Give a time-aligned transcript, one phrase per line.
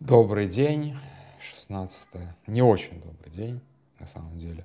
[0.00, 0.96] Добрый день,
[1.38, 2.08] 16
[2.46, 3.60] не очень добрый день,
[3.98, 4.64] на самом деле.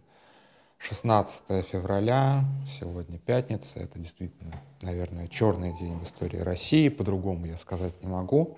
[0.77, 2.45] 16 февраля,
[2.79, 8.57] сегодня пятница, это действительно, наверное, черный день в истории России, по-другому я сказать не могу.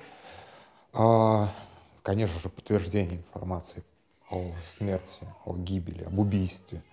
[0.94, 1.50] А,
[2.04, 3.84] конечно же, подтверждение информации
[4.30, 6.84] о смерти, о гибели, об убийстве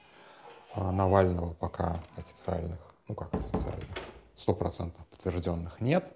[0.74, 3.98] а, Навального пока официальных, ну как официальных,
[4.34, 6.10] стопроцентно подтвержденных нет.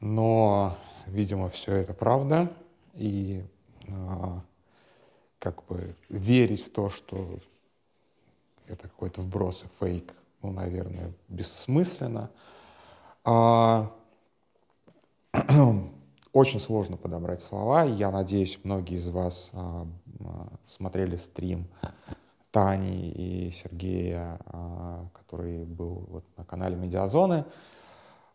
[0.00, 0.76] Но,
[1.06, 2.52] видимо, все это правда
[2.94, 3.44] и
[3.88, 4.42] а,
[5.38, 7.38] как бы верить в то, что
[8.66, 12.30] это какой-то вброс и фейк, ну, наверное, бессмысленно.
[13.24, 13.92] А,
[16.32, 17.84] очень сложно подобрать слова.
[17.84, 19.86] Я надеюсь, многие из вас а,
[20.66, 21.68] смотрели стрим
[22.50, 27.44] Тани и Сергея, а, который был вот на канале Медиазоны.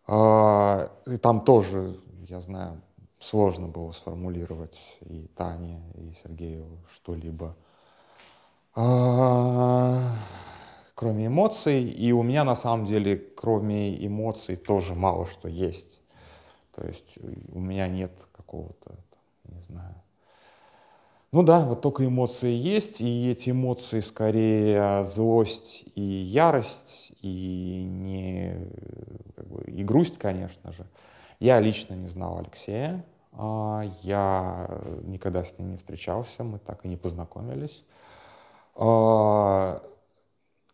[0.07, 2.81] А, и там тоже, я знаю,
[3.19, 7.55] сложно было сформулировать и Тане, и Сергею что-либо,
[8.75, 10.15] а,
[10.95, 11.83] кроме эмоций.
[11.83, 16.01] И у меня на самом деле, кроме эмоций, тоже мало что есть.
[16.75, 17.17] То есть
[17.53, 18.95] у меня нет какого-то,
[19.45, 19.95] не знаю.
[21.31, 28.57] Ну да, вот только эмоции есть, и эти эмоции скорее злость и ярость, и не
[29.35, 30.85] как бы, и грусть, конечно же.
[31.39, 34.67] Я лично не знал Алексея, а, я
[35.03, 37.83] никогда с ним не встречался, мы так и не познакомились.
[38.75, 39.81] А,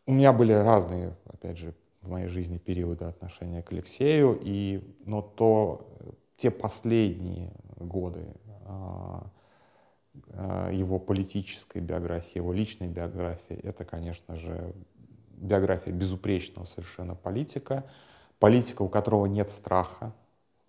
[0.06, 5.22] у меня были разные, опять же, в моей жизни периоды отношения к Алексею, и, но
[5.22, 5.88] то,
[6.38, 8.26] те последние годы
[8.66, 9.30] а,
[10.72, 14.74] его политической биографии, его личной биографии, это, конечно же,
[15.32, 17.84] биография безупречного совершенно политика,
[18.40, 20.14] политика, у которого нет страха,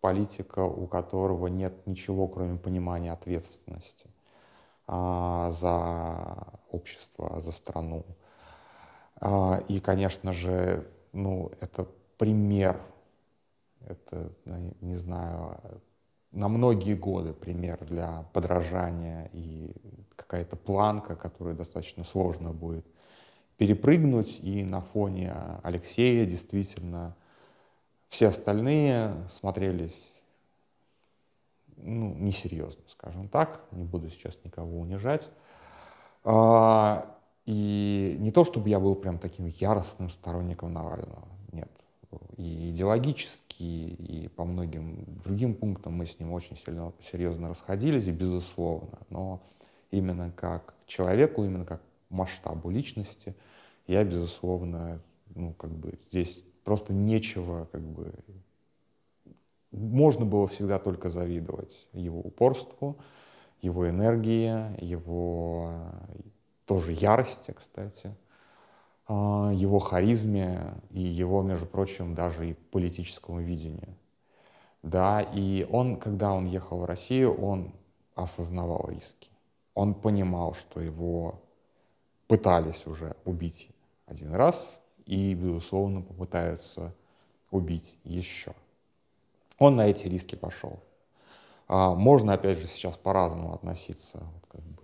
[0.05, 4.06] политика, у которого нет ничего, кроме понимания ответственности
[4.86, 8.05] а, за общество, за страну.
[9.19, 11.86] А, и, конечно же, ну, это
[12.18, 12.79] пример,
[13.80, 14.30] это,
[14.83, 15.58] не знаю,
[16.33, 19.74] на многие годы пример для подражания и
[20.17, 22.84] какая-то планка, которую достаточно сложно будет
[23.56, 24.39] перепрыгнуть.
[24.42, 27.17] И на фоне Алексея действительно
[28.09, 30.15] все остальные смотрелись
[31.77, 33.61] ну, несерьезно, скажем так.
[33.73, 35.29] Не буду сейчас никого унижать.
[36.25, 41.29] А, и не то, чтобы я был прям таким яростным сторонником Навального.
[41.53, 41.70] Нет.
[42.37, 48.13] И идеологически, и по многим другим пунктам мы с ним очень сильно, серьезно расходились, и
[48.13, 48.98] безусловно.
[49.11, 49.42] Но
[49.91, 53.35] именно как человеку, именно как масштабу личности,
[53.86, 55.03] я, безусловно,
[55.35, 58.13] ну, как бы здесь просто нечего, как бы,
[59.70, 62.97] можно было всегда только завидовать его упорству,
[63.61, 65.70] его энергии, его
[66.67, 68.14] тоже ярости, кстати,
[69.07, 73.97] а, его харизме и его, между прочим, даже и политическому видению.
[74.83, 77.73] Да, и он, когда он ехал в Россию, он
[78.14, 79.30] осознавал риски.
[79.74, 81.41] Он понимал, что его
[82.29, 83.69] пытались уже убить
[84.07, 86.95] один раз, и, безусловно, попытаются
[87.51, 88.53] убить еще.
[89.59, 90.81] Он на эти риски пошел.
[91.69, 94.83] А, можно, опять же, сейчас по-разному относиться как бы,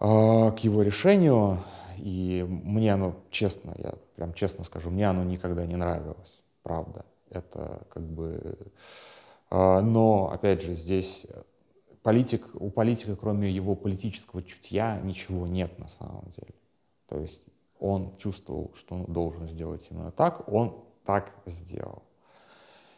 [0.00, 1.58] а, к его решению,
[1.96, 7.04] и мне оно, честно, я прям честно скажу, мне оно никогда не нравилось, правда.
[7.30, 8.56] Это как бы...
[9.50, 11.26] А, но, опять же, здесь
[12.02, 16.54] политик, у политика, кроме его политического чутья, ничего нет на самом деле.
[17.08, 17.42] То есть
[17.78, 22.02] он чувствовал, что он должен сделать именно так, он так сделал.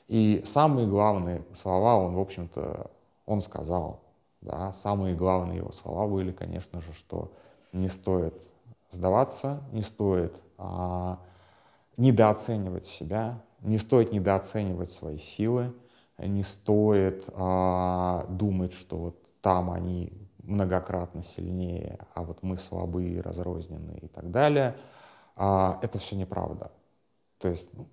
[0.08, 2.90] И самые главные слова он, в общем-то,
[3.26, 4.00] он сказал.
[4.40, 7.30] Да, самые главные его слова были, конечно же, что
[7.72, 8.34] не стоит
[8.90, 11.20] сдаваться, не стоит а,
[11.96, 15.74] недооценивать себя, не стоит недооценивать свои силы,
[16.18, 20.12] не стоит а, думать, что вот там они
[20.50, 24.76] многократно сильнее, а вот мы слабые, разрозненные и так далее,
[25.36, 26.70] а, это все неправда.
[27.38, 27.88] То есть ну,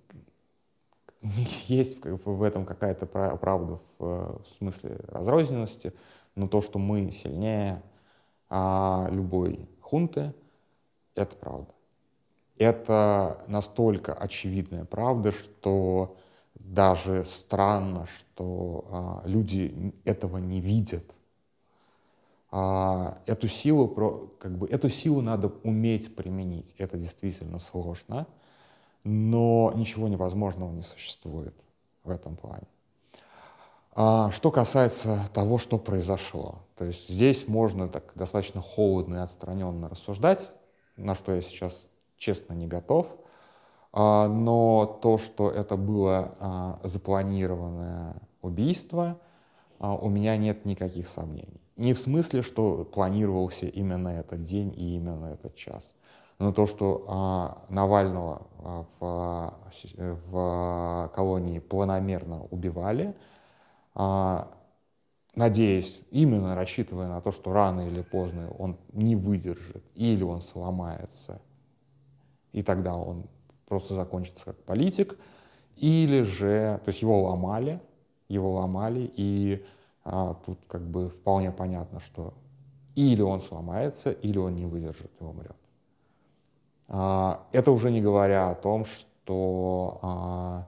[1.68, 5.94] есть в этом какая-то правда в, в смысле разрозненности,
[6.34, 7.82] но то, что мы сильнее
[8.48, 10.34] а, любой хунты,
[11.14, 11.72] это правда.
[12.58, 16.16] Это настолько очевидная правда, что
[16.54, 21.14] даже странно, что а, люди этого не видят
[22.50, 23.88] а, эту силу,
[24.38, 26.74] как бы, эту силу надо уметь применить.
[26.78, 28.26] Это действительно сложно,
[29.04, 31.54] но ничего невозможного не существует
[32.04, 32.66] в этом плане.
[33.92, 39.88] А, что касается того, что произошло, то есть здесь можно так достаточно холодно и отстраненно
[39.88, 40.50] рассуждать,
[40.96, 41.86] на что я сейчас
[42.16, 43.08] честно не готов,
[43.92, 49.18] а, но то, что это было а, запланированное убийство,
[49.78, 51.60] а, у меня нет никаких сомнений.
[51.78, 55.94] Не в смысле, что планировался именно этот день и именно этот час,
[56.38, 58.46] но то, что Навального
[59.00, 59.54] в,
[60.30, 63.16] в колонии планомерно убивали–
[64.00, 64.48] а,
[65.34, 71.42] надеясь, именно рассчитывая на то, что рано или поздно он не выдержит, или он сломается,
[72.52, 73.26] и тогда он
[73.66, 75.18] просто закончится как политик,
[75.74, 77.80] или же, то есть его ломали,
[78.28, 79.66] его ломали, и
[80.10, 82.32] а, тут как бы вполне понятно, что
[82.94, 85.56] или он сломается, или он не выдержит и умрет.
[86.88, 90.66] А, это уже не говоря о том, что а,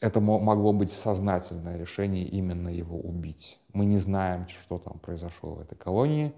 [0.00, 3.58] это могло быть сознательное решение именно его убить.
[3.74, 6.32] Мы не знаем, что там произошло в этой колонии,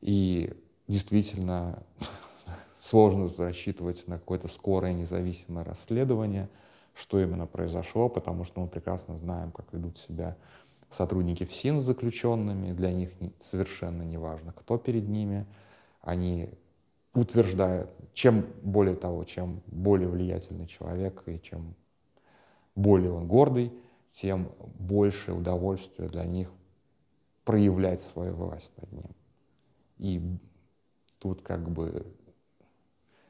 [0.00, 0.52] и
[0.88, 1.82] действительно
[2.82, 6.48] сложно рассчитывать на какое-то скорое независимое расследование,
[6.94, 10.36] что именно произошло, потому что мы прекрасно знаем, как ведут себя
[10.90, 13.10] сотрудники ФСИН с заключенными, для них
[13.40, 15.46] совершенно не важно, кто перед ними,
[16.00, 16.50] они
[17.14, 21.74] утверждают, чем более того, чем более влиятельный человек и чем
[22.74, 23.72] более он гордый,
[24.12, 26.50] тем больше удовольствия для них
[27.44, 29.10] проявлять свою власть над ним.
[29.98, 30.38] И
[31.18, 32.06] тут как бы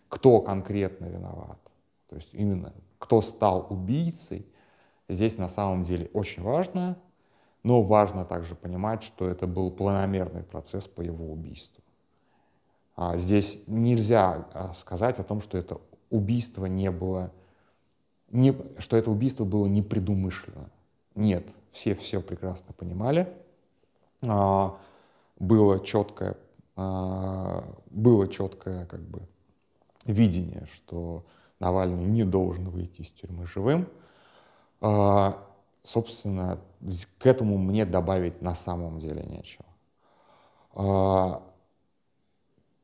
[0.09, 1.59] кто конкретно виноват,
[2.09, 2.73] то есть именно
[3.03, 4.47] кто стал убийцей,
[5.09, 6.97] здесь на самом деле очень важно,
[7.65, 11.83] но важно также понимать, что это был планомерный процесс по его убийству.
[12.95, 17.33] А здесь нельзя а, сказать о том, что это убийство не было
[18.31, 20.71] не, что это убийство было непредумышленно.
[21.17, 23.29] Нет, все все прекрасно понимали.
[24.23, 24.79] А,
[25.41, 26.37] было четкое,
[26.77, 29.23] было четкое как бы
[30.05, 31.25] видение, что
[31.63, 33.89] Навальный не должен выйти из тюрьмы живым.
[34.81, 35.47] А,
[35.83, 36.59] собственно,
[37.19, 39.65] к этому мне добавить на самом деле нечего.
[40.75, 41.43] А,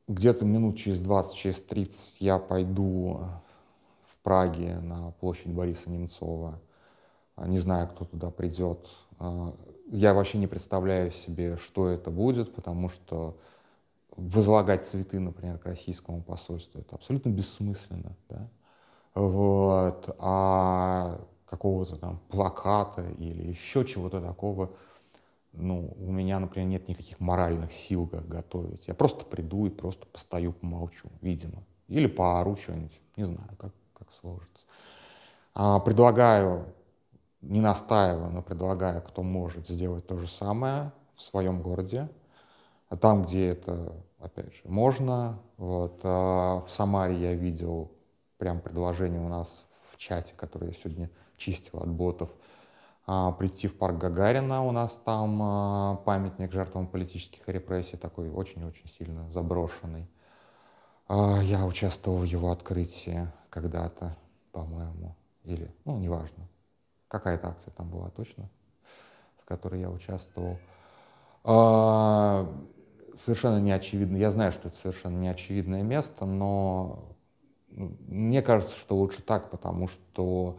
[0.07, 3.21] где-то минут через 20, через 30 я пойду
[4.29, 6.61] Праге на площадь Бориса Немцова.
[7.35, 8.91] А, не знаю, кто туда придет.
[9.87, 13.39] Я вообще не представляю себе, что это будет, потому что
[14.17, 18.15] возлагать цветы, например, к российскому посольству, это абсолютно бессмысленно.
[18.29, 18.51] Да?
[19.15, 20.15] Вот.
[20.19, 24.71] А какого-то там плаката или еще чего-то такого,
[25.53, 28.87] ну, у меня, например, нет никаких моральных сил как готовить.
[28.87, 31.65] Я просто приду и просто постою, помолчу, видимо.
[31.89, 34.65] Или поору что-нибудь, не знаю, как, как сложится.
[35.55, 36.67] А, предлагаю,
[37.41, 42.09] не настаиваю, но предлагаю, кто может сделать то же самое в своем городе,
[42.89, 45.41] а там, где это, опять же, можно.
[45.57, 47.91] Вот, а в Самаре я видел
[48.39, 52.31] прям предложение у нас в чате, который я сегодня чистил от ботов,
[53.07, 58.89] а, прийти в парк Гагарина, у нас там а, памятник жертвам политических репрессий, такой очень-очень
[58.89, 60.09] сильно заброшенный.
[61.09, 64.17] А, я участвовал в его открытии когда-то,
[64.53, 66.49] по-моему, или, ну, неважно,
[67.09, 68.49] какая-то акция там была точно,
[69.39, 70.59] в которой я участвовал.
[73.17, 77.17] Совершенно неочевидно, я знаю, что это совершенно неочевидное место, но
[77.71, 80.59] мне кажется, что лучше так, потому что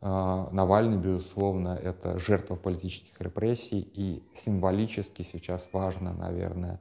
[0.00, 6.80] э, Навальный, безусловно, это жертва политических репрессий, и символически сейчас важно, наверное,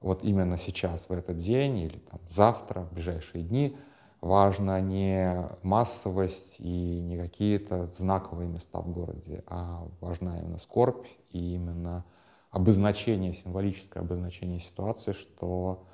[0.00, 3.76] вот именно сейчас, в этот день или там, завтра, в ближайшие дни,
[4.20, 11.54] важна не массовость и не какие-то знаковые места в городе, а важна именно скорбь и
[11.54, 12.04] именно
[12.50, 15.84] обозначение, символическое обозначение ситуации, что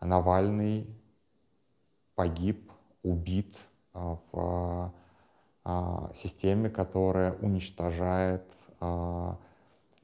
[0.00, 0.86] Навальный
[2.16, 2.72] погиб,
[3.04, 3.56] убит
[3.92, 4.92] а, в
[5.64, 8.42] а, системе, которая уничтожает
[8.80, 9.38] а,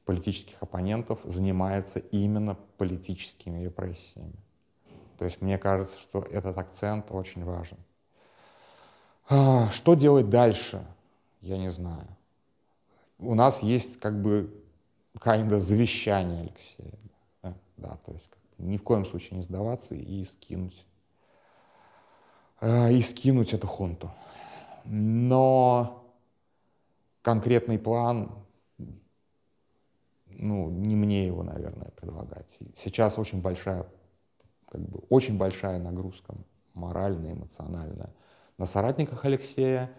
[0.05, 4.35] политических оппонентов занимается именно политическими репрессиями.
[5.17, 7.77] То есть мне кажется, что этот акцент очень важен.
[9.71, 10.85] Что делать дальше?
[11.39, 12.07] Я не знаю.
[13.19, 14.53] У нас есть как бы
[15.15, 16.99] kind завещание Алексея.
[17.77, 20.85] Да то есть ни в коем случае не сдаваться и скинуть.
[22.65, 24.09] А, и скинуть эту хунту.
[24.85, 26.01] Но
[27.21, 28.31] конкретный план
[30.27, 32.57] ну, не мне его, наверное, предлагать.
[32.75, 33.85] Сейчас очень большая,
[34.69, 36.35] как бы, очень большая нагрузка
[36.73, 38.13] моральная, эмоциональная
[38.57, 39.91] на соратниках Алексея,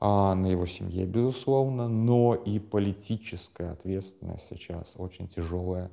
[0.00, 5.92] а, на его семье, безусловно, но и политическая ответственность сейчас очень тяжелая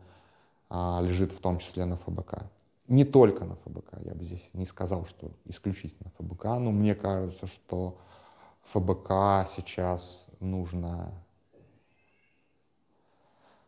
[0.69, 2.50] а, лежит в том числе на ФБК.
[2.88, 7.46] Не только на ФБК, я бы здесь не сказал, что исключительно ФБК, но мне кажется,
[7.46, 7.98] что
[8.63, 11.12] ФБК сейчас нужно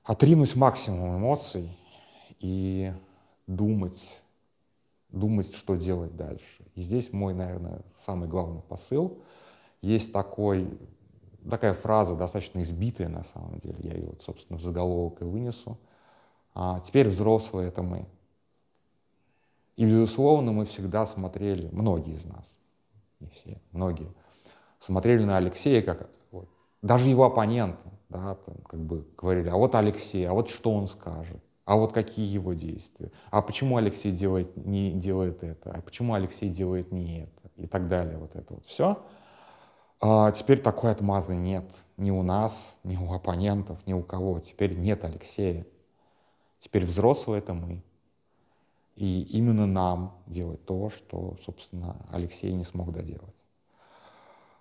[0.04, 1.78] отринуть максимум эмоций
[2.40, 2.94] и
[3.46, 4.22] думать,
[5.10, 6.66] думать, что делать дальше.
[6.76, 9.22] И здесь мой, наверное, самый главный посыл.
[9.82, 10.80] Есть такой,
[11.50, 15.78] такая фраза, достаточно избитая на самом деле, я ее, вот, собственно, в заголовок и вынесу.
[16.56, 18.08] А теперь взрослые— это мы.
[19.80, 22.58] И, безусловно, мы всегда смотрели, многие из нас,
[23.22, 24.14] не все, многие,
[24.82, 26.50] смотрели на Алексея как вот,
[26.82, 30.86] даже его оппоненты, да, там, как бы говорили, а вот Алексей, а вот что он
[30.88, 36.14] скажет, а вот какие его действия, а почему Алексей делает, не делает это, а почему
[36.14, 39.02] Алексей делает не это, и так далее, вот это вот все.
[40.02, 41.64] А теперь такой отмазы нет
[41.96, 44.42] ни у нас, ни у оппонентов, ни у кого.
[44.42, 45.66] Теперь нет Алексея.
[46.60, 47.82] Теперь взрослые— это мы.
[49.00, 53.34] И именно нам делать то, что, собственно, Алексей не смог доделать.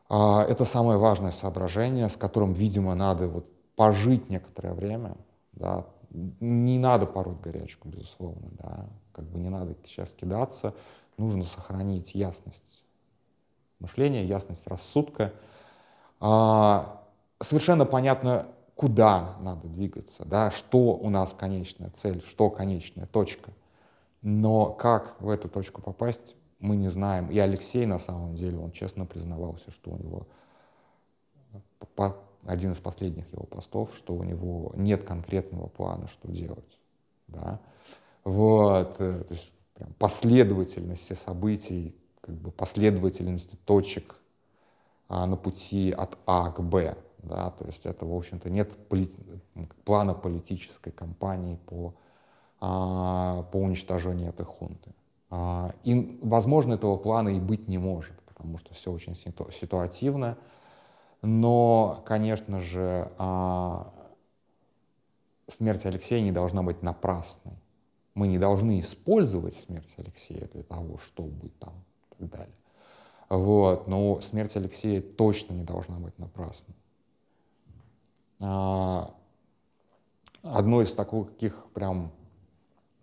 [0.08, 5.16] А, это самое важное соображение, с которым, видимо, надо вот пожить некоторое время.
[5.54, 5.86] Да.
[6.10, 8.48] Не надо пороть горячку, безусловно.
[8.52, 8.86] Да.
[9.10, 10.72] Как бы не надо сейчас кидаться.
[11.16, 12.84] Нужно сохранить ясность
[13.80, 15.32] мышления, ясность рассудка.
[16.20, 17.02] А,
[17.40, 23.50] совершенно понятно, куда надо двигаться, да, что у нас конечная цель, что конечная точка.
[24.22, 27.30] Но как в эту точку попасть, мы не знаем.
[27.30, 30.26] И Алексей, на самом деле, он честно признавался, что у него
[32.44, 36.78] один из последних его постов, что у него нет конкретного плана, что делать.
[37.28, 37.60] Да?
[38.24, 44.16] Вот, э, то есть прям последовательности событий, как бы последовательности точек
[45.08, 46.96] а, на пути от А к Б.
[47.18, 47.50] Да?
[47.50, 49.10] То есть это, в общем-то, нет поли
[49.84, 51.94] плана политической кампании по
[52.60, 54.92] а, по уничтожению этой хунты.
[55.30, 60.38] А, и, возможно, этого плана и быть не может, потому что все очень ситуативно.
[61.22, 63.92] Но, конечно же, а,
[65.46, 67.54] смерть Алексея не должна быть напрасной.
[68.14, 72.54] Мы не должны использовать смерть Алексея для того, чтобы там и так далее.
[73.28, 73.86] Вот.
[73.86, 76.74] Но смерть Алексея точно не должна быть напрасной.
[80.42, 82.17] Одно из таких прям а,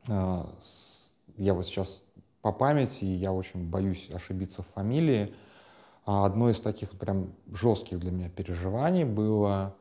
[0.08, 2.02] я вот сейчас
[2.42, 5.34] по памяти, я очень боюсь ошибиться в фамилии,
[6.06, 9.76] а одно из таких прям жестких для меня переживаний было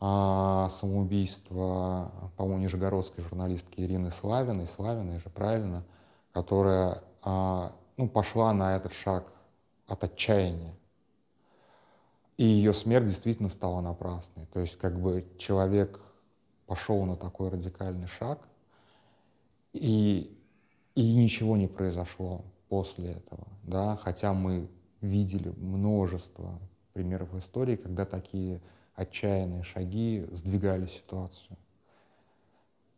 [0.00, 5.84] а, самоубийство, по-моему, нижегородской журналистки Ирины Славиной, Славиной же правильно,
[6.32, 9.32] которая ну, пошла на этот шаг
[9.86, 10.74] от отчаяния.
[12.36, 14.46] И ее смерть действительно стала напрасной.
[14.46, 16.00] То есть как бы человек
[16.66, 18.40] пошел на такой радикальный шаг–
[19.72, 20.36] и,
[20.94, 24.68] и ничего не произошло после этого, да, хотя мы
[25.00, 26.58] видели множество
[26.92, 28.60] примеров в истории, когда такие
[28.94, 31.56] отчаянные шаги сдвигали ситуацию.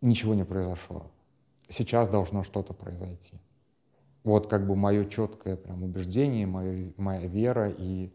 [0.01, 1.11] Ничего не произошло.
[1.69, 3.35] Сейчас должно что-то произойти.
[4.25, 8.11] Вот как бы мое четкое прям убеждение, мое, моя вера и э,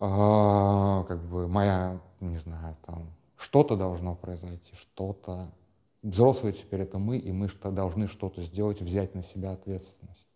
[0.00, 5.50] как бы моя, не знаю, там что-то должно произойти, что-то
[6.02, 10.26] Взрослые теперь это мы, и мы что должны что-то сделать, взять на себя ответственность.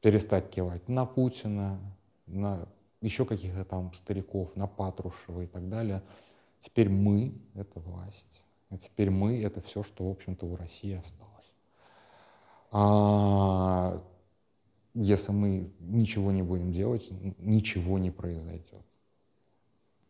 [0.00, 1.78] Перестать кивать на Путина,
[2.26, 2.66] на
[3.00, 6.02] еще каких-то там стариков, на Патрушева и так далее.
[6.58, 8.42] Теперь мы— это власть.
[8.68, 11.52] А теперь мы— это все, что, в общем-то, у России осталось.
[12.72, 14.02] А
[14.94, 18.84] если мы ничего не будем делать, ничего не произойдет.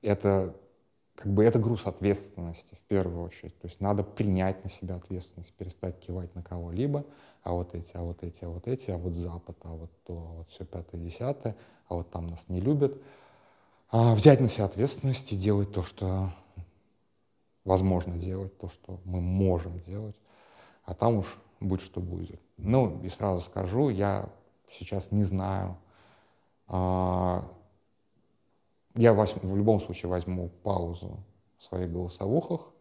[0.03, 0.57] Это
[1.21, 3.59] как бы это груз ответственности в первую очередь.
[3.61, 7.05] То есть надо принять на себя ответственность, перестать кивать на кого-либо,
[7.43, 10.15] а вот эти, а вот эти, а вот эти, а вот Запад, а вот то,
[10.15, 11.57] а вот все пятое, десятое,
[11.89, 12.97] а вот там нас не любят.
[13.91, 16.31] А взять на себя ответственность и делать то, что
[17.65, 20.17] возможно делать, то, что мы можем делать,
[20.85, 22.41] а там уж будь что будет.
[22.57, 24.31] Ну, и сразу скажу, я
[24.71, 25.77] сейчас не знаю,
[28.95, 31.19] я в любом случае возьму паузу
[31.59, 32.73] в своих голосовухах.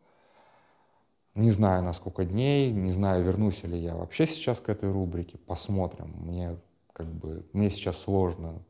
[1.35, 5.37] Не знаю, на сколько дней, не знаю, вернусь ли я вообще сейчас к этой рубрике.
[5.37, 6.13] Посмотрим.
[6.17, 6.57] Мне
[6.93, 8.61] как бы мне сейчас сложно.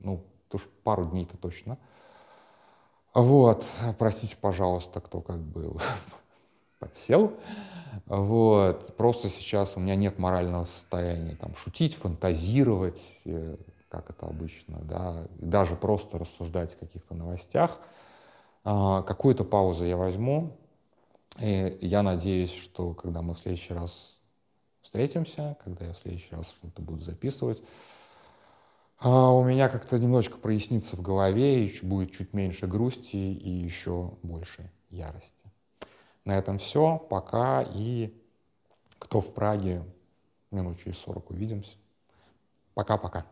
[0.00, 1.78] Ну, уж пару дней-то точно.
[3.14, 3.66] Вот,
[3.98, 5.76] простите, пожалуйста, кто как бы
[6.78, 7.32] подсел.
[8.06, 13.56] Вот, просто сейчас у меня нет морального состояния там шутить, фантазировать, э,
[13.92, 17.78] как это обычно, да, и даже просто рассуждать о каких-то новостях.
[18.64, 20.56] А, какую-то паузу я возьму,
[21.38, 24.18] и я надеюсь, что когда мы в следующий раз
[24.80, 27.62] встретимся, когда я в следующий раз что-то буду записывать,
[28.98, 34.14] а, у меня как-то немножечко прояснится в голове, и будет чуть меньше грусти и еще
[34.22, 35.44] больше ярости.
[36.24, 36.96] На этом все.
[37.10, 37.62] Пока.
[37.74, 38.14] И
[38.98, 39.84] кто в Праге,
[40.50, 41.76] минут через 40 увидимся.
[42.72, 43.26] Пока-пока.